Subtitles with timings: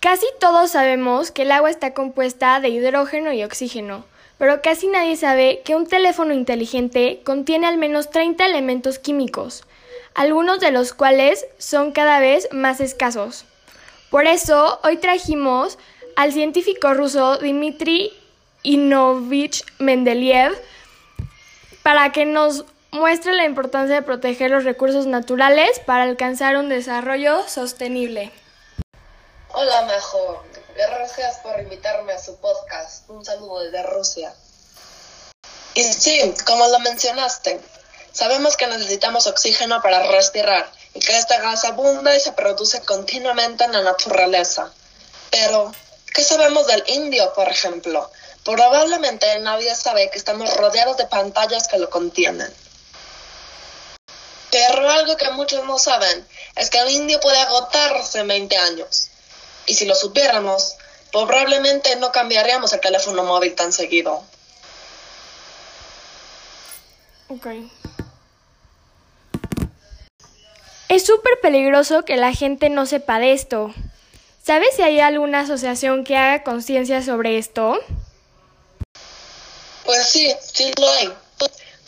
[0.00, 4.04] Casi todos sabemos que el agua está compuesta de hidrógeno y oxígeno,
[4.38, 9.64] pero casi nadie sabe que un teléfono inteligente contiene al menos 30 elementos químicos,
[10.14, 13.44] algunos de los cuales son cada vez más escasos.
[14.08, 15.78] Por eso, hoy trajimos
[16.14, 18.12] al científico ruso Dmitry
[18.62, 20.56] Inovich Mendeleev
[21.82, 27.42] para que nos muestre la importancia de proteger los recursos naturales para alcanzar un desarrollo
[27.48, 28.30] sostenible.
[29.60, 30.44] Hola, mejor.
[30.76, 33.10] Gracias por invitarme a su podcast.
[33.10, 34.32] Un saludo desde Rusia.
[35.74, 37.60] Y sí, como lo mencionaste,
[38.12, 43.64] sabemos que necesitamos oxígeno para respirar y que este gas abunda y se produce continuamente
[43.64, 44.72] en la naturaleza.
[45.32, 45.74] Pero,
[46.14, 48.12] ¿qué sabemos del indio, por ejemplo?
[48.44, 52.54] Probablemente nadie sabe que estamos rodeados de pantallas que lo contienen.
[54.52, 59.08] Pero algo que muchos no saben es que el indio puede agotarse en 20 años.
[59.68, 60.76] Y si lo supiéramos,
[61.12, 64.24] probablemente no cambiaríamos el teléfono móvil tan seguido.
[67.28, 67.46] Ok.
[70.88, 73.74] Es súper peligroso que la gente no sepa de esto.
[74.42, 77.78] ¿Sabes si hay alguna asociación que haga conciencia sobre esto?
[79.84, 81.12] Pues sí, sí lo hay.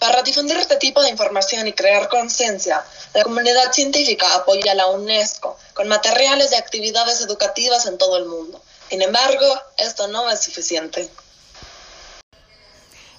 [0.00, 4.86] Para difundir este tipo de información y crear conciencia, la comunidad científica apoya a la
[4.86, 8.62] UNESCO con materiales y actividades educativas en todo el mundo.
[8.88, 11.10] Sin embargo, esto no es suficiente.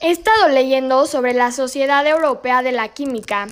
[0.00, 3.46] He estado leyendo sobre la Sociedad Europea de la Química.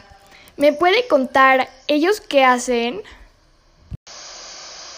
[0.57, 3.05] ¿Me puede contar ellos qué hacen?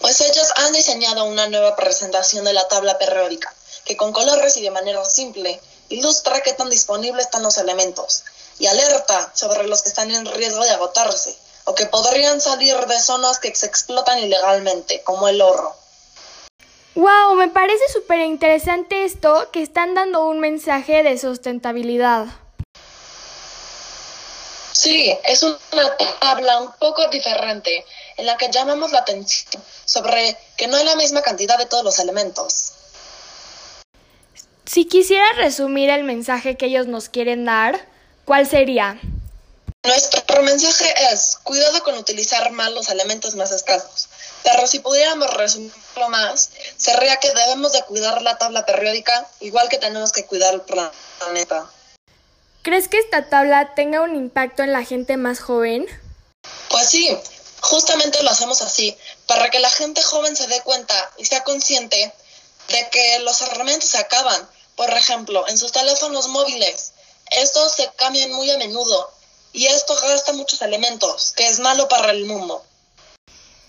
[0.00, 4.62] Pues ellos han diseñado una nueva presentación de la tabla periódica, que con colores y
[4.62, 5.60] de manera simple
[5.94, 8.24] ilustra qué tan disponibles están los elementos
[8.58, 13.00] y alerta sobre los que están en riesgo de agotarse o que podrían salir de
[13.00, 15.74] zonas que se explotan ilegalmente, como el oro.
[16.94, 17.34] ¡Wow!
[17.36, 22.26] Me parece súper interesante esto que están dando un mensaje de sustentabilidad.
[24.72, 27.84] Sí, es una tabla un poco diferente
[28.16, 31.84] en la que llamamos la atención sobre que no hay la misma cantidad de todos
[31.84, 32.74] los elementos.
[34.66, 37.86] Si quisiera resumir el mensaje que ellos nos quieren dar,
[38.24, 38.98] ¿cuál sería?
[39.84, 44.08] Nuestro mensaje es, cuidado con utilizar mal los elementos más escasos.
[44.42, 49.76] Pero si pudiéramos resumirlo más, sería que debemos de cuidar la tabla periódica igual que
[49.76, 51.70] tenemos que cuidar el planeta.
[52.62, 55.86] ¿Crees que esta tabla tenga un impacto en la gente más joven?
[56.70, 57.14] Pues sí,
[57.60, 58.96] justamente lo hacemos así,
[59.26, 62.14] para que la gente joven se dé cuenta y sea consciente
[62.68, 64.48] de que los herramientas se acaban.
[64.76, 66.92] Por ejemplo, en sus teléfonos móviles.
[67.30, 69.10] Estos se cambian muy a menudo
[69.52, 72.62] y esto gasta muchos elementos, que es malo para el mundo.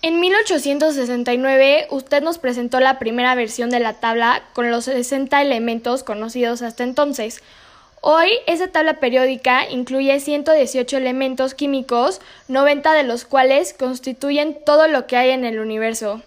[0.01, 6.03] En 1869 usted nos presentó la primera versión de la tabla con los 60 elementos
[6.03, 7.41] conocidos hasta entonces.
[8.01, 15.07] Hoy esa tabla periódica incluye 118 elementos químicos, 90 de los cuales constituyen todo lo
[15.07, 16.21] que hay en el universo.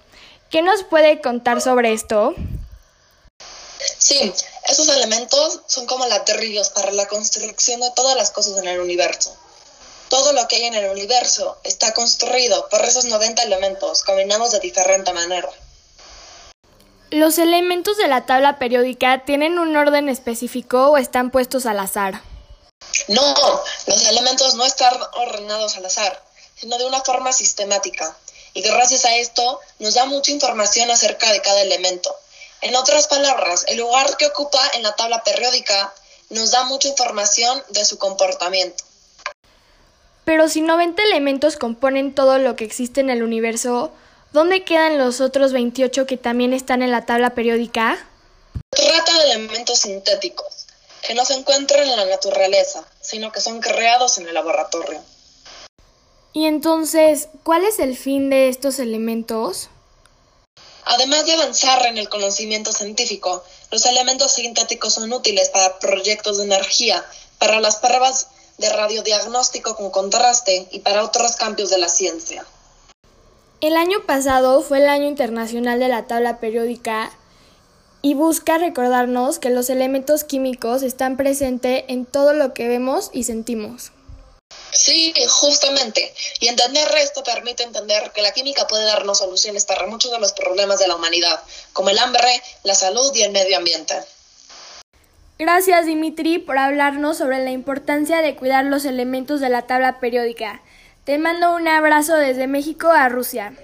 [0.51, 2.35] ¿Qué nos puede contar sobre esto?
[3.99, 4.33] Sí,
[4.69, 9.37] esos elementos son como ladrillos para la construcción de todas las cosas en el universo.
[10.09, 14.61] Todo lo que hay en el universo está construido por esos 90 elementos combinados de
[14.61, 15.51] diferente manera.
[17.11, 22.23] ¿Los elementos de la tabla periódica tienen un orden específico o están puestos al azar?
[23.09, 23.35] No,
[23.87, 26.23] los elementos no están ordenados al azar,
[26.55, 28.17] sino de una forma sistemática.
[28.55, 32.15] Y gracias a esto nos da mucha información acerca de cada elemento.
[32.61, 35.93] En otras palabras, el lugar que ocupa en la tabla periódica
[36.31, 38.85] nos da mucha información de su comportamiento.
[40.25, 43.93] Pero si 90 elementos componen todo lo que existe en el universo,
[44.33, 47.97] ¿dónde quedan los otros 28 que también están en la tabla periódica?
[48.71, 50.67] Trata de elementos sintéticos,
[51.07, 55.01] que no se encuentran en la naturaleza, sino que son creados en el laboratorio.
[56.35, 59.71] Y entonces, ¿cuál es el fin de estos elementos?
[60.91, 66.45] Además de avanzar en el conocimiento científico, los elementos sintéticos son útiles para proyectos de
[66.45, 67.05] energía,
[67.39, 72.47] para las pruebas de radiodiagnóstico con contraste y para otros cambios de la ciencia.
[73.61, 77.13] El año pasado fue el Año Internacional de la Tabla Periódica
[78.01, 83.25] y busca recordarnos que los elementos químicos están presentes en todo lo que vemos y
[83.25, 83.93] sentimos.
[84.73, 86.15] Sí, justamente.
[86.41, 90.33] Y entender esto permite entender que la química puede darnos soluciones para muchos de los
[90.33, 91.41] problemas de la humanidad,
[91.73, 93.95] como el hambre, la salud y el medio ambiente.
[95.39, 100.63] Gracias Dimitri por hablarnos sobre la importancia de cuidar los elementos de la tabla periódica.
[101.05, 103.55] Te mando un abrazo desde México a Rusia.